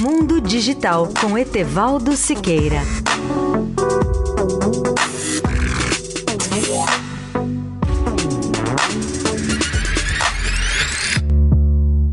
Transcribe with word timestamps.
Mundo 0.00 0.40
Digital 0.40 1.08
com 1.20 1.38
Etevaldo 1.38 2.16
Siqueira. 2.16 2.80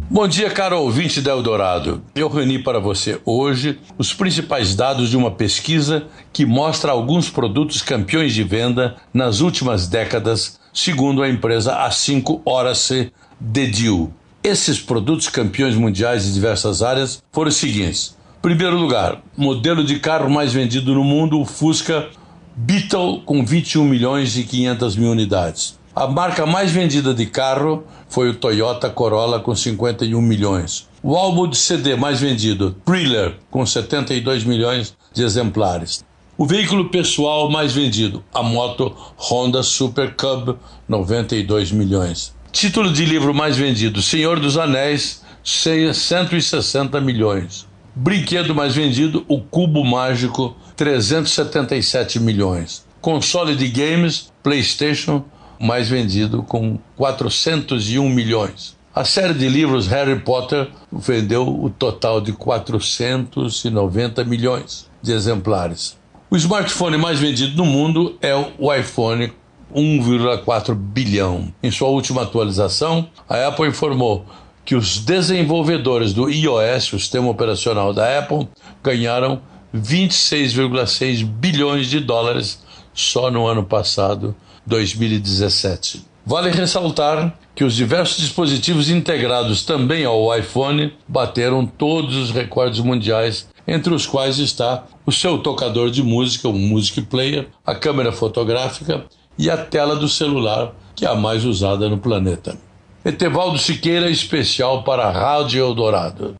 Bom 0.07 0.27
dia, 0.27 0.51
caro 0.51 0.79
ouvinte 0.79 1.21
da 1.21 1.31
Eldorado. 1.31 2.03
Eu 2.13 2.29
reuni 2.29 2.59
para 2.59 2.79
você 2.79 3.19
hoje 3.25 3.79
os 3.97 4.13
principais 4.13 4.75
dados 4.75 5.09
de 5.09 5.17
uma 5.17 5.31
pesquisa 5.31 6.05
que 6.31 6.45
mostra 6.45 6.91
alguns 6.91 7.31
produtos 7.31 7.81
campeões 7.81 8.31
de 8.31 8.43
venda 8.43 8.95
nas 9.11 9.39
últimas 9.39 9.87
décadas, 9.87 10.59
segundo 10.71 11.23
a 11.23 11.29
empresa 11.29 11.75
A5 11.75 12.41
Horace 12.45 13.11
Dediu. 13.39 14.13
Esses 14.43 14.79
produtos 14.79 15.29
campeões 15.29 15.75
mundiais 15.75 16.25
de 16.25 16.33
diversas 16.33 16.81
áreas 16.81 17.21
foram 17.31 17.49
os 17.49 17.57
seguintes: 17.57 18.17
primeiro 18.41 18.75
lugar, 18.75 19.21
modelo 19.37 19.83
de 19.83 19.99
carro 19.99 20.31
mais 20.31 20.51
vendido 20.51 20.95
no 20.95 21.03
mundo, 21.03 21.39
o 21.39 21.45
Fusca 21.45 22.09
Beetle, 22.55 23.21
com 23.21 23.45
21 23.45 23.85
milhões 23.85 24.35
e 24.35 24.43
500 24.43 24.95
mil 24.95 25.11
unidades. 25.11 25.79
A 25.95 26.07
marca 26.07 26.47
mais 26.47 26.71
vendida 26.71 27.13
de 27.13 27.27
carro 27.27 27.83
foi 28.09 28.29
o 28.29 28.33
Toyota 28.33 28.89
Corolla 28.89 29.39
com 29.39 29.55
51 29.55 30.19
milhões. 30.19 30.87
O 31.03 31.15
álbum 31.15 31.47
de 31.47 31.57
CD 31.57 31.95
mais 31.95 32.19
vendido, 32.19 32.75
Thriller, 32.83 33.35
com 33.51 33.63
72 33.63 34.43
milhões 34.43 34.97
de 35.13 35.23
exemplares. 35.23 36.03
O 36.35 36.47
veículo 36.47 36.89
pessoal 36.89 37.47
mais 37.51 37.73
vendido, 37.73 38.23
a 38.33 38.41
moto 38.41 38.95
Honda 39.19 39.61
Super 39.61 40.15
Cub, 40.15 40.57
92 40.87 41.71
milhões. 41.71 42.33
Título 42.51 42.91
de 42.91 43.05
livro 43.05 43.33
mais 43.33 43.55
vendido, 43.55 44.01
Senhor 44.01 44.37
dos 44.37 44.57
Anéis, 44.57 45.23
160 45.41 46.99
milhões. 46.99 47.65
Brinquedo 47.95 48.53
mais 48.53 48.75
vendido, 48.75 49.23
o 49.27 49.39
Cubo 49.39 49.85
Mágico, 49.85 50.55
377 50.75 52.19
milhões. 52.19 52.85
Console 52.99 53.55
de 53.55 53.69
games, 53.69 54.31
PlayStation, 54.43 55.23
mais 55.59 55.89
vendido 55.89 56.43
com 56.43 56.77
401 56.97 58.07
milhões. 58.09 58.75
A 58.93 59.05
série 59.05 59.33
de 59.33 59.47
livros 59.47 59.87
Harry 59.87 60.19
Potter 60.19 60.67
vendeu 60.91 61.47
o 61.47 61.69
total 61.69 62.19
de 62.19 62.33
490 62.33 64.25
milhões 64.25 64.89
de 65.01 65.13
exemplares. 65.13 65.97
O 66.29 66.35
smartphone 66.35 66.97
mais 66.97 67.17
vendido 67.17 67.55
no 67.55 67.65
mundo 67.65 68.17
é 68.21 68.35
o 68.35 68.73
iPhone 68.73 69.31
1,4 69.75 70.75
bilhão. 70.75 71.53
Em 71.61 71.71
sua 71.71 71.89
última 71.89 72.23
atualização, 72.23 73.07
a 73.27 73.47
Apple 73.47 73.67
informou 73.67 74.25
que 74.63 74.75
os 74.75 74.99
desenvolvedores 74.99 76.13
do 76.13 76.29
iOS, 76.29 76.93
o 76.93 76.99
sistema 76.99 77.29
operacional 77.29 77.93
da 77.93 78.19
Apple, 78.19 78.47
ganharam 78.83 79.41
26,6 79.75 81.25
bilhões 81.25 81.87
de 81.87 81.99
dólares 81.99 82.61
só 82.93 83.31
no 83.31 83.47
ano 83.47 83.63
passado 83.63 84.35
2017. 84.65 86.05
Vale 86.25 86.51
ressaltar 86.51 87.35
que 87.55 87.63
os 87.63 87.75
diversos 87.75 88.17
dispositivos 88.17 88.89
integrados 88.89 89.63
também 89.63 90.05
ao 90.05 90.37
iPhone 90.37 90.93
bateram 91.07 91.65
todos 91.65 92.15
os 92.15 92.31
recordes 92.31 92.79
mundiais, 92.79 93.49
entre 93.67 93.93
os 93.93 94.05
quais 94.05 94.37
está 94.37 94.85
o 95.05 95.11
seu 95.11 95.39
tocador 95.39 95.89
de 95.89 96.03
música, 96.03 96.47
o 96.47 96.53
Music 96.53 97.01
Player, 97.01 97.47
a 97.65 97.73
câmera 97.73 98.11
fotográfica 98.11 99.05
e 99.41 99.49
a 99.49 99.57
tela 99.57 99.95
do 99.95 100.07
celular, 100.07 100.71
que 100.95 101.03
é 101.03 101.09
a 101.09 101.15
mais 101.15 101.43
usada 101.43 101.89
no 101.89 101.97
planeta. 101.97 102.55
Etevaldo 103.03 103.57
Siqueira, 103.57 104.07
especial 104.07 104.83
para 104.83 105.05
a 105.07 105.11
Rádio 105.11 105.65
Eldorado. 105.65 106.35